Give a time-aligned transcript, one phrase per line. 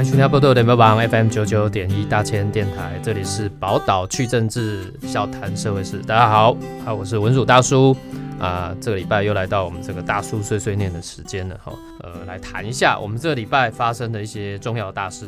[0.00, 5.98] 欢迎收听波多联播网 FM 九九点一大千电台，这里是宝岛去政治，笑谈社会事。
[5.98, 6.56] 大家好，
[6.86, 7.94] 啊，我是文主大叔
[8.38, 15.26] 啊，这个礼拜又来到我们这个大叔碎碎念的时间了哈，呃，来谈一下我们这个礼拜发生的一些重要大事。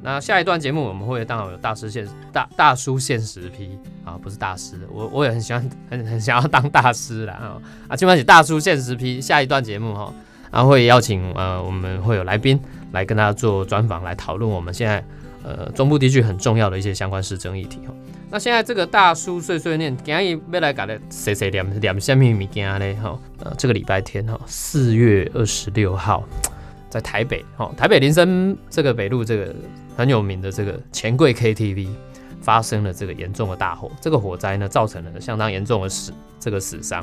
[0.00, 10.10] 那下一段节目我们会当然有大师现大大叔现实批啊，不是大师，我我也很喜欢很很想要当大师啦啊，啊，今晚起大叔现实批下一段节目哈，
[10.50, 12.58] 然后会邀请呃我们会有来宾
[12.92, 15.04] 来跟大家做专访，来讨论我们现在
[15.42, 17.94] 呃中部地区很重要的一些相关市政议题哈。
[18.30, 23.02] 那现在这个大叔碎碎念，今日要来搞的谁谁念念什么物件呢？
[23.02, 26.24] 哈，呃，这个礼拜天哈，四月二十六号，
[26.90, 29.54] 在台北哈，台北林森这个北路这个。
[29.96, 31.88] 很有名的这个钱柜 KTV
[32.42, 37.02] 发生了这个严重的大火，这个火灾呢造成了相当严重的死这个死伤。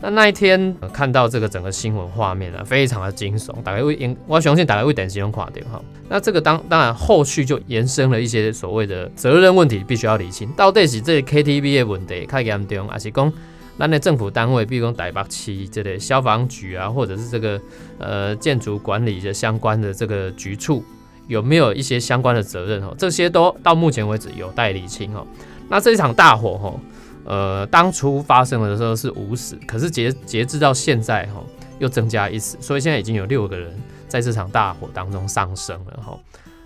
[0.00, 3.54] 那那一天看到这个整个新闻画面啊，非常的惊悚。
[3.62, 5.80] 大概为我相信大概会等新闻垮掉哈。
[6.08, 10.48] 那这个当当然后续就延伸了一些所谓的责任问题，必须要理清。
[10.52, 13.32] 到底是这 KTV 的问题太严重，还是讲
[13.78, 17.60] 咱的政府单位，比如讲台北市这类消防局啊，或者是这个
[17.98, 20.84] 呃建筑管理的相关的这个局处。
[21.26, 22.94] 有没有一些相关的责任哦？
[22.98, 25.26] 这些都到目前为止有待理清哦。
[25.70, 26.78] 那这一场大火哦，
[27.24, 31.42] 呃，当初发生的时候是五死，可是截截至到现在哈，
[31.78, 33.72] 又增加一死，所以现在已经有六个人
[34.06, 36.18] 在这场大火当中丧生了哈。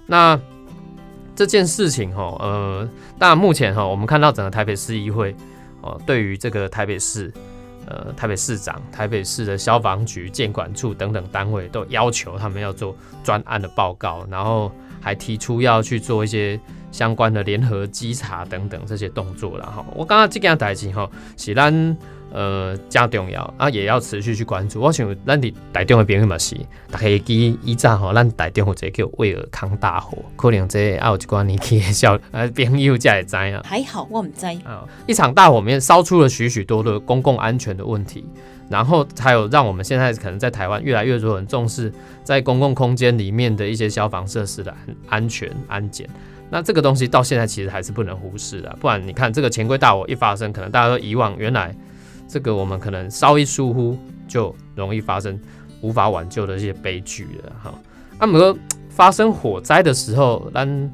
[0.07, 0.39] 那
[1.35, 5.35] 这件事情哈，呃，当然目前哈，我们看到整个台北市议会
[5.81, 7.33] 哦，对于这个台北市。
[7.91, 14.71] 呃，台北市长、台北市的消防局、监管处等等单位都要求他们要做专案的报告，然后
[15.01, 19.85] 还提出要去做一些相关的联合稽查等等这些动作了哈。
[19.95, 21.97] 我刚刚这件代志哈，是咱。
[22.31, 24.83] 呃，加重要啊，也要持续去关注。
[24.83, 26.55] 我想咱伫台中的朋友嘛是，
[26.91, 33.63] 大家记以前吼，咱台中或者叫威尔康大火，可能这还有一寡年纪的小呃朋友才会知啊。
[33.65, 34.87] 还好我唔知啊。
[35.07, 38.27] 一场大火面烧出了许许多多公共安全的问题，
[38.69, 41.91] 然后还有让我们现在可能在台湾越来越多人重视
[42.23, 46.07] 在公共空间里面的一些消防设施的安安全安检。
[46.51, 51.75] 那这个东西到现在其实还是不能忽视的，不然你看这个钱柜大火一发生，可能大家都遗忘原来。
[52.27, 55.39] 这个我们可能稍一疏忽，就容易发生
[55.83, 57.75] 无法挽救的一些悲剧了哈。
[58.19, 58.57] 那么
[58.89, 60.91] 发生火灾的时候，咱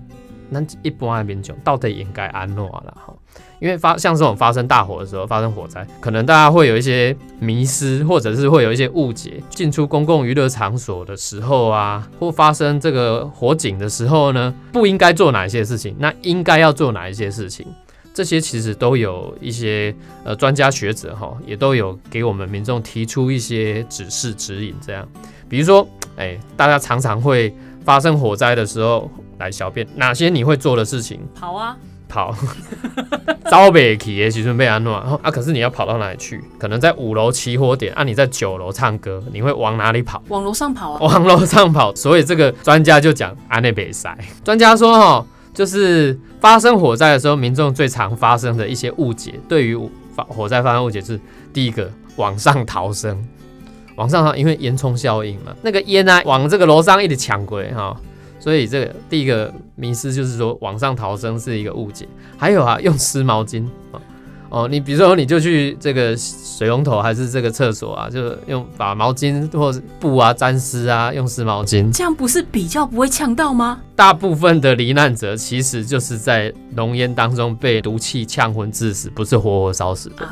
[0.53, 3.14] 咱一般那边讲到底应该安诺了哈？
[3.61, 9.43] 因为发像这种发生大火的时候，发生火灾，可能大家会有一些迷失，或者是会有一些误解。
[9.51, 15.95] 进出公共娱乐场所的时候啊，或发生这个火警的时候呢，不应该做哪一些事情？
[15.99, 17.67] 那应该要做哪一些事情？
[18.13, 19.93] 这些其实都有一些
[20.23, 25.05] 呃专家学者哈，也都有给我们民众提出一些指示指引，这样，
[25.49, 25.85] 比如说，
[26.17, 27.53] 哎，大家常常会
[27.85, 31.19] 发生火灾的时候来小便，哪些你会做的事情？
[31.35, 31.77] 跑啊，
[32.09, 32.35] 跑，
[33.51, 36.43] 招北起也许准备安暖啊，可是你要跑到哪里去？
[36.59, 40.23] 可能在五楼起火点啊，你在九楼唱歌，你会往哪里跑？
[40.29, 41.95] 往楼上跑啊，往楼上跑。
[41.97, 45.27] 所以这个专家就讲安内北塞，专家说哈。
[45.55, 49.35] 就是发生火灾的时候，民众最常发生的一些误解。
[49.49, 49.79] 对于
[50.13, 51.17] 发火灾发生误解是
[51.53, 53.25] 第一个往上逃生，
[53.95, 57.97] 往上逃，因为烟囱效应嘛，那个烟呢往这个楼上一直抢过哈，
[58.45, 62.07] 所以这个第一个迷思就是说往上逃生是一个误解。
[62.37, 63.97] 还有啊，用湿毛巾啊。
[64.51, 73.81] 哦，你比如说，你就去这个水龙头还是这个厕所啊，就用把毛巾或布啊沾湿啊，用湿毛巾，这样不是比较不会呛到吗？
[73.97, 80.29] 大部分的罹难者其实就是在浓烟当中被毒气呛昏致死，不是活活烧死的。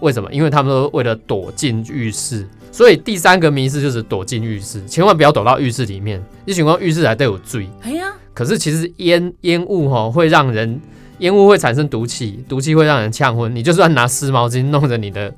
[0.00, 0.28] 为什么？
[0.32, 6.22] 因为他们都为了躲进浴室，所以第三个迷思就是躲进浴室，千万不要躲到浴室里面。
[6.44, 7.68] 你情况浴室还都有罪。
[7.82, 10.80] 哎呀，可是其实烟烟雾哈会让人。
[11.20, 13.52] 烟雾会产生毒气，毒气会让人呛昏。
[13.52, 15.34] 你就算拿湿毛巾弄着你的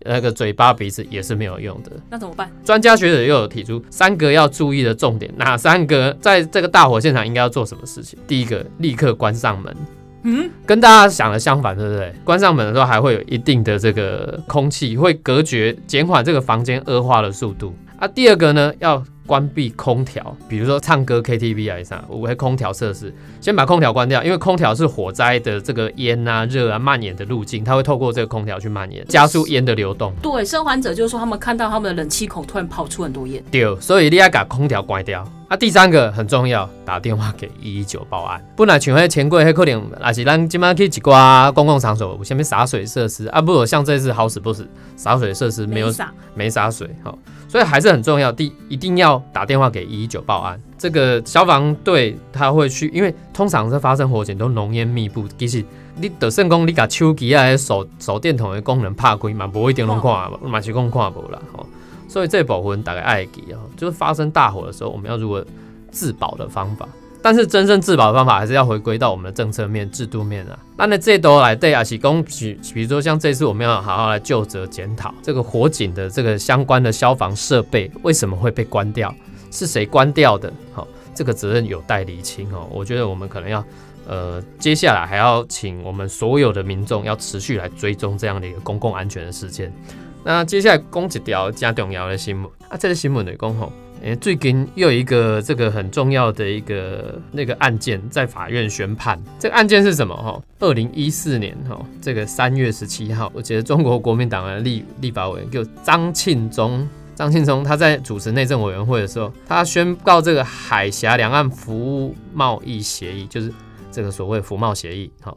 [0.00, 1.90] 那个嘴巴鼻子也是没有用的。
[2.10, 2.52] 那怎么办？
[2.62, 6.14] 专家学者又有提出三个要注意的重点，哪三个？
[6.20, 8.18] 在这个大火现场应该要做什么事情？
[8.26, 9.74] 第一个，立刻关上门。
[10.22, 12.12] 嗯，跟大家想的相反，对不对？
[12.24, 17.74] 关上门的时候还会有一定的这个空气，会隔绝，减缓这个房间恶化的速度。
[17.98, 19.02] 啊，第二个呢，要。
[19.24, 30.12] 关闭空调，比如说唱歌 KTV 啊，以上，我会空调设施，先把空调关掉，因为空调是火灾的这个烟啊、热啊蔓延的路径，它会透过这个空调去蔓延，加速烟的流动。
[30.20, 33.42] 对，生还者就是说他们看到他们的冷气孔突然跑出很多烟。
[33.50, 35.24] 对，所以你要把空调关掉。
[35.52, 38.42] 啊，第三个很重要，打电话给一一九报案。
[38.56, 44.66] 本来像迄钱柜迄可能，也是咱今麦去一寡公共场所有下面洒水设施啊，不如像这次好死不死，
[44.96, 47.14] 洒水设施没有洒没洒水，哈，
[47.48, 48.32] 所以还是很重要。
[48.32, 50.58] 第一定要打电话给一一九报案。
[50.78, 55.62] 这个消防队他会去，因为通常是发生火警都浓烟密布，其实
[55.96, 61.66] 你得胜功，你把手机啊、手手电筒的功能拍开嘛，不一定拢看，嘛是讲看无啦，吼。
[62.12, 65.42] 所以这部分大概爱给啊，就是发生大火的时候，我们要如何
[65.90, 66.86] 自保的方法。
[67.22, 70.58] 但是真正自保的方法，还是要回归到我们的政策面、制度面啊。
[70.76, 79.14] 那那这都来对啊，是供比比如说像这次我们要好好来就责检讨这个火警的这个相关的消防设备为什么会被关掉，
[79.50, 80.52] 是谁关掉的？
[80.74, 82.68] 好，这个责任有待厘清哦。
[82.70, 83.64] 我觉得我们可能要
[84.06, 89.72] 呃，接下来还要请我们所有的民众要持续来追踪这样的一个公共安全的事件。
[90.24, 93.72] 那接下来讲一条加重要的新闻啊，这个新闻的讲吼，
[94.02, 99.20] 诶，最近又有一个这个很重要的一个那个案件在法院宣判。
[99.38, 100.14] 这个案件是什么？
[100.14, 113.52] 哈，二零一四年哈，这个三月十七号，我觉得中国国民党的立立法委员叫张庆忠，张庆忠他在主持内政委员会的时候，他宣告这个海峡两岸服务贸易协议，就是
[113.90, 115.36] 这个所谓服贸协议，哈。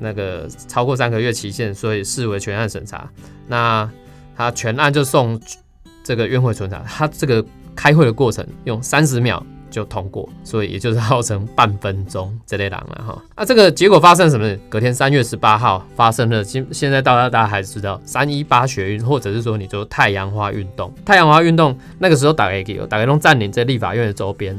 [0.00, 3.08] 那个超过三个月期限，所以视为全案审查。
[3.46, 3.88] 那
[4.36, 5.38] 他全案就送
[6.02, 7.44] 这个院会存查，他这个
[7.76, 13.22] 开会的过程用三十秒就通过，所以也就是号称半分钟这类档了哈。
[13.36, 14.56] 那这个结果发生什么？
[14.68, 24.58] 隔天三月十八号发生了，现现在大家大家还知道三一八学运，或者是说你说太阳花运动，太阳花运动那个时候打给给打给弄占领这立法院的周边。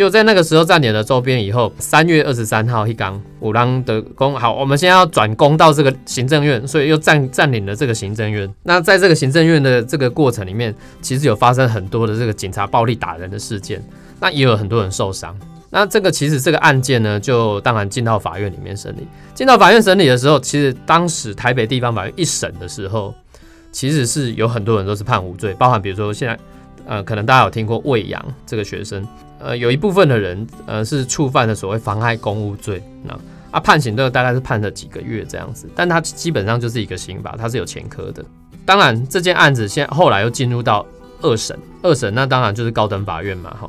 [0.00, 8.50] 就在那个时候占领了周边以后，三月二十三号一刚五郎的攻好，我们现在要转攻到这个行政院，所以又占占领了这个行政院。
[8.62, 13.84] 那在这个行政院的这个过程里面，其实有发生很多的这个警察暴力打人的事件，
[14.20, 15.38] 那也有很多人受伤。
[15.68, 19.06] 那这个其实这个案件呢，就当然进到法院里面审理。
[19.34, 23.14] 进到法院审理的时候，其实当时台北地方法院一审的时候，
[23.70, 26.38] 其实是有很多人都是判无罪，包含比如说现在。
[26.86, 29.06] 呃，可能大家有听过魏阳这个学生，
[29.42, 33.18] 呃，有一部分的人，呃，是触犯了所谓妨害公务罪，那
[33.50, 38.24] 啊判刑的大概是判了几个月这样子，但他基本上就是一个刑罚，他是有前科的。
[38.64, 40.86] 当然，这件案子现后来又进入到
[41.22, 43.68] 二审，二审那当然就是高等法院嘛，哈。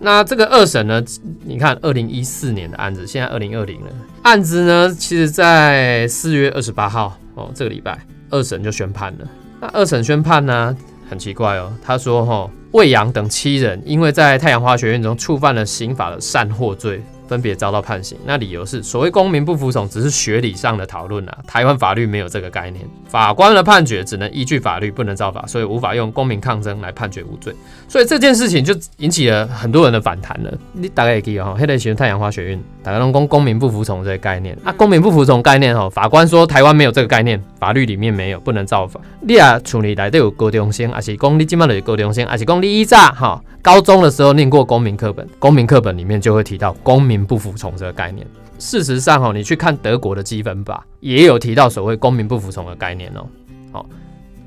[0.00, 1.02] 那这个二审呢，
[1.44, 3.86] 你看二零一四年的案子，现在二零二零了，
[4.22, 7.98] 案子呢，其实在四月二十八号哦，这个礼拜
[8.30, 9.28] 二审就宣判了。
[9.60, 10.76] 那二审宣判呢？
[11.08, 17.02] 很奇怪哦，他说哈，魏阳等七人因为在太阳花学院中触犯了刑法的善祸罪。
[17.28, 21.38] 分别遭到判刑，那理由是所谓公民不服从，只是学理上的讨论啊。
[21.46, 27.54] 台湾法律没有这个概念，法官的判决只能依据法律，不能造法，所以无法用公民抗争来判决无罪。
[27.86, 30.52] 所以这件事情就引起了很多人的反弹了。
[30.72, 34.56] 你大概也可以哈，黑的学太阳花学运，大概用公公民不服从这个概念。
[34.64, 39.00] 啊公民不服从概念哈，法官说台湾没有这个概念，法律里面没有，不能造法。
[39.20, 43.42] 你啊处理来都有高中生，还是公你今晚的有高中生，还是公你依诈哈？
[43.60, 48.26] 高中的时候念过公民课本，公民课本里面就会提到公民不服从这个概念。
[48.58, 53.26] 事实上，哈，你去看德国的基本法，也有提到所谓公民不服从的概念哦。
[53.72, 53.86] 好，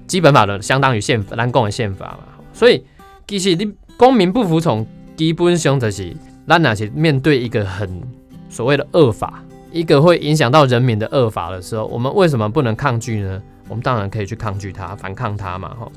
[0.07, 2.19] 基本法的相当于宪法，南共的宪法嘛。
[2.53, 2.83] 所以，
[3.27, 4.85] 其实你公民不服从，
[5.15, 6.15] 基本上就是
[6.47, 8.01] 咱那些面对一个很
[8.49, 13.41] 所谓的恶法，一个会影响到人民的恶法的时候，我们为什么不能抗拒呢？
[13.69, 15.69] 我们当然可以去抗拒它，反抗它嘛。
[15.75, 15.89] 哈，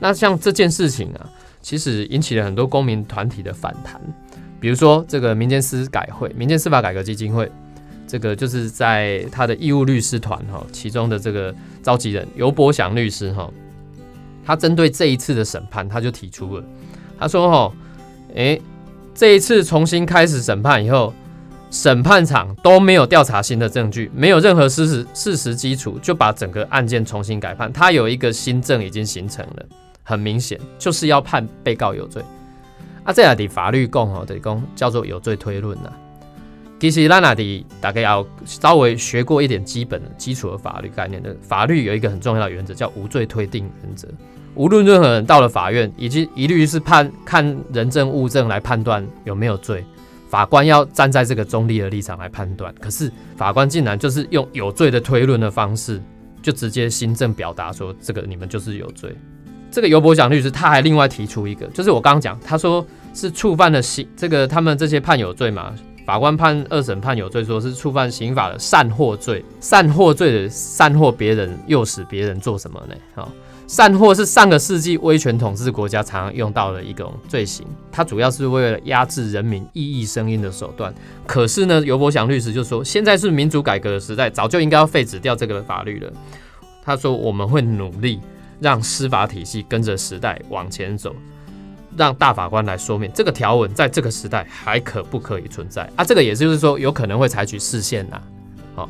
[0.00, 1.30] 那像这件事情啊。
[1.62, 4.00] 其实引起了很多公民团体的反弹，
[4.60, 7.50] 比如说这个民间司改会、民间司法改革基金会，
[8.06, 13.50] 这个就是在他的义务律师团哈，其中的这个召集人尤伯祥律师哈，
[14.44, 16.64] 他针对这一次的审判，他就提出了，
[17.18, 17.72] 他说哈，
[18.34, 18.60] 诶，
[19.14, 21.14] 这一次重新开始审判以后，
[21.70, 29.66] 审判场都没有调查新的证据，没有任何事实事实基础，就把整个案件重新改判，他有一个新政已经形成了。
[30.02, 32.20] 很明显就是要判被告有罪
[33.04, 33.12] 啊！
[33.12, 35.90] 这样的法律共哦，的共叫做有罪推论呐。
[36.78, 44.08] 其实咱那的大概要稍微学过一点基本的基础的法律概念的，法律有一个很重要的原则叫无罪推定原则。
[44.54, 49.84] 无论任何人到了法院，以及一律是判看人证物证来判断有没有罪，
[50.28, 52.74] 法官要站在这个中立的立场来判断。
[52.80, 56.00] 可是法官竟然就是用有罪的推论的方式，
[56.42, 59.14] 就直接新政表达说这个你们就是有罪。
[59.70, 62.84] 这个尤伯祥律师他还另外提出一个，就是我刚刚讲，他说
[63.14, 65.72] 是触犯了刑，这个他们这些判有罪嘛，
[66.04, 72.94] 法官判二审判有罪，说是触犯刑法的善祸罪，善祸罪的善祸别人，诱使别人做什么呢？
[73.14, 73.30] 好，
[73.66, 80.92] 散货是上个世纪威权统治国家常常用到的一种罪行，它主要是为了压制人民异议声音的手段。
[81.26, 86.12] 可是呢，尤伯祥律师就说，现在是民主改革的时代，早就应该要废止掉这个法律了。
[86.82, 88.18] 他说，我们会努力
[88.60, 91.14] 让司法体系跟着时代往前走。
[91.96, 96.04] 让大法官来说明这个条文在这个时代还可不可以存在啊？
[96.04, 98.20] 这个也就是说有可能会采取视线呐，
[98.76, 98.88] 好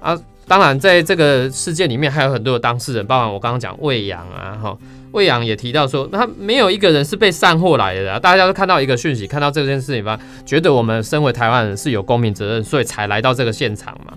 [0.00, 4.78] 啊，当然在这个事件里面还有很多的当事人，包括我刚刚讲魏阳啊，哈，
[5.10, 14.16] 魏阳也提到说他没有一个人是被散货来的，啊大家都看到一个讯息，看到这件事情吧，觉得我们身为台湾人是有公民责任，所以才来到这个现场嘛，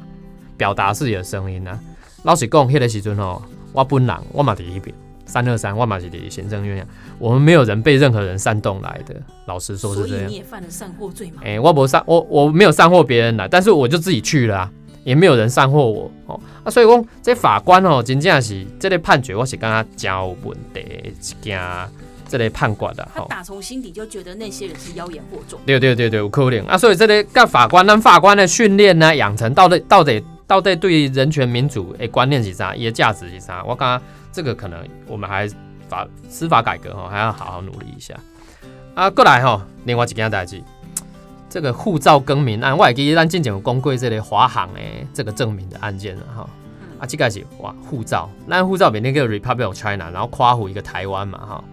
[0.56, 1.78] 表达自己的声音啊。
[2.24, 3.42] 老实讲，迄个时阵哦，
[3.74, 4.96] 我本人我嘛第一遍。
[5.26, 6.88] 三二三万马吉的行政院长，
[7.20, 9.16] 我们没有人被任何人煽动来的。
[9.46, 10.28] 老实说是这样。
[10.28, 11.44] 你也犯了散货罪嘛？
[11.46, 14.72] 哎，我不散，我我没有散货别人来，但是我就自己去了啊，
[15.04, 21.62] 也没有人散货我哦啊，所以讲这法官哦，真正是这类判决，我是跟他交问的一件
[22.28, 23.08] 这类判决的。
[23.14, 25.60] 他打从心底就觉得那些人是妖言惑众。
[25.64, 34.02] 对对对对，有可能啊，所以这类干法官，让法官的训练呢，养成到底到底到底对人权民主诶观念是啥，伊的价值是啥，我刚刚。
[34.32, 35.48] 这个可能我们还
[35.88, 38.16] 法司法改革哈，还要好好努力一下
[38.96, 39.10] 啊。
[39.12, 40.60] 过来哈，另外一件代志，
[41.50, 46.50] 这个护照更名案，我也记咱之前有公过这类华航诶这个证明的案件了哈。
[47.00, 51.64] 啊，这个是哇护照，那护照每天叫 Republic of China，然后夸胡一个台湾嘛哈。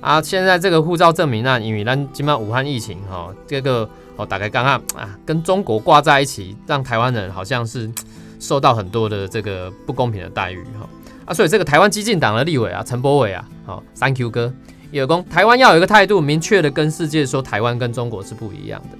[0.00, 7.90] 啊，现在这个护照证明案，因为咱今麦武汉疫情哈，这个哦大概刚刚啊跟中国挂在一起，让台湾人好像是
[8.40, 10.88] 受到很多的这个不公平的待遇哈。
[11.26, 14.52] 啊，所以这个台湾激进党的立委啊，陈柏伟啊，好，Thank you 哥，
[14.92, 15.24] 有功。
[15.28, 18.98] 台湾要有一个态度，明确的跟世界说，台湾跟中国是不一样的。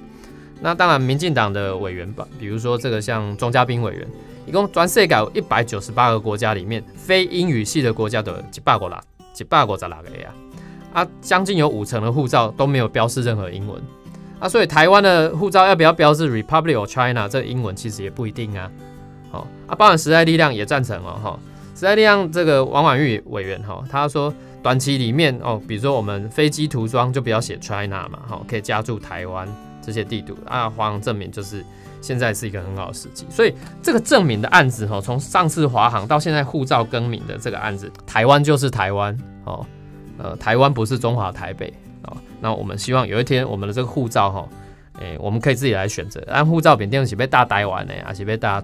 [0.59, 4.07] 那当然，民进党的委员吧，比如说这个像庄家斌委员，
[4.45, 10.33] 一共专设改一百九十八个国家里面，非英语系的国家的几百个啦，几百个在哪个呀？
[10.93, 13.81] 啊，将近有五成的护照都没有标示任何英文。
[14.39, 18.69] 啊，所以台湾的护照要不要标示 Republic of China 这英文，其实也不一定啊。
[19.31, 21.39] 好，啊，包含时代力量也赞成哦，哈。
[21.75, 29.47] 时代力量这个王婉玉委员哈，他说短期里面哦，比如说我们飞机涂装就不要写 China 嘛，哈，可以加注台湾
[29.81, 30.69] 这些地图啊。
[30.69, 31.63] 华航证明就是
[32.01, 39.15] 现在是一个很好的时机，所以这个证明的案子哈，从上次华航到现在护照更名的这个案子，台湾就是台湾
[39.45, 39.65] 哦，
[40.17, 41.71] 呃，台湾不是中华台北。
[42.39, 44.47] 那我们希望有一天我们的这个护照哈，
[44.99, 48.61] 诶，我们可以自己来选择，按护照扁定是被大台湾的，还是被大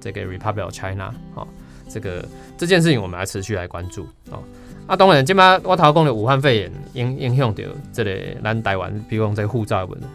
[0.00, 1.46] 这个 Republic of China 哦。
[1.88, 2.24] 这个
[2.56, 4.42] 这件事情，我们来持续来关注哦。
[4.86, 7.62] 啊，当然，今麦我头讲的武汉肺炎影影响到
[7.92, 10.06] 这里咱台湾，比如讲这个护照问题，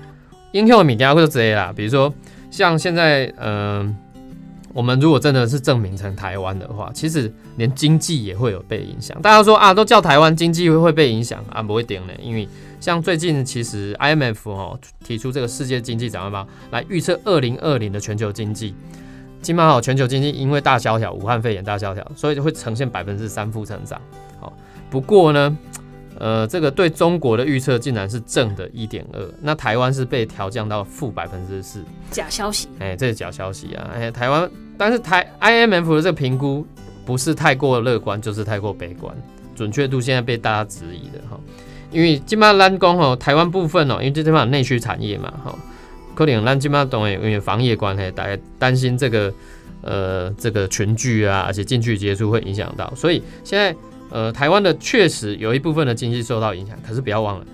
[0.54, 1.72] 影响的物件会这些啦。
[1.76, 2.12] 比如说，
[2.50, 3.96] 像现在，嗯，
[4.78, 9.20] 我们如果真的是证明成台湾的话，其实连经济也会有被影响。
[9.24, 12.48] 大家说啊，都叫台湾经济会会被影响啊，不会顶呢，因为
[12.80, 18.76] 像最近其实 IMF 哦提出这个世界经济展望包来预测二零二零的全球经济。
[19.42, 24.00] 起码好，全球经济因为大萧条，武汉肺炎大萧条，所以就会呈现百分之三负增长。
[24.40, 24.54] 好，
[24.92, 25.58] 不过呢，
[26.20, 31.84] 呃，这个对中国的预测竟然是正的一点二，那台湾是被调降到负百分之四。
[32.12, 32.68] 假消息。
[32.78, 33.90] 哎，这是假消息啊！
[33.96, 36.66] 哎，台湾，但是台 IMF 的这个评估
[37.06, 39.16] 不是太过乐观，就是太过悲观，
[39.56, 41.40] 准确度现在被大家质疑的哈。
[41.92, 45.58] 因为金马蓝工哈，台湾部分哦，因为这地方内需产业嘛哈。
[46.14, 49.34] 可能咱今嘛懂诶，因为防疫关系，大家担心这个
[49.82, 53.76] 呃这个群聚啊，而且近距离接触会影响到，所以现在
[54.10, 56.76] 呃台湾的确实有一部分的经济受到影响。
[56.86, 57.46] 可是不要忘了，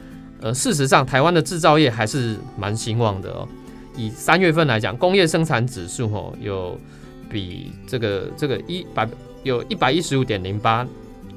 [0.41, 3.47] 呃事实上台湾的制造业还是蛮兴旺的哦。
[3.95, 6.79] 以三月份来讲，工业生产指数哦有
[7.33, 9.09] 比这个这个一百
[9.41, 10.87] 有一百一十五点零八，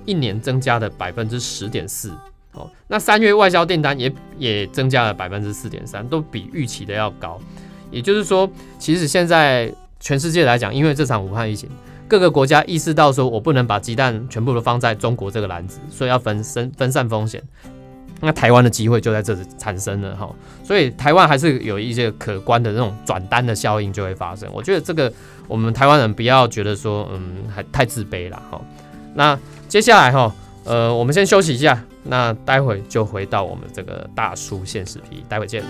[0.04, 2.12] 一年增加的百分之十点四。
[2.52, 7.40] 哦，那三月外销订单也也增加了百分之四点三，都比预期的要高。
[7.90, 8.48] 也就是说，
[8.78, 11.68] 其实现在全世界来讲，因为这场武汉疫情，
[12.06, 17.42] 各个国家意识到说，我不能把鸡蛋全部都放在中国这个篮子，所以要分分分散风险。
[18.20, 20.28] 那台湾的机会就在这里产生了哈，
[20.64, 24.48] 所以台湾还是有一些可观的那种转单的效应就会发生。
[24.52, 25.12] 我觉得这个
[25.48, 28.60] 我们台湾人不要觉得说，嗯，还太自卑了哈。
[29.14, 30.34] 那接下来哈。
[30.68, 35.62] 呃，我们先休息一下，那待会就回到我们这个大叔现实皮，待会见。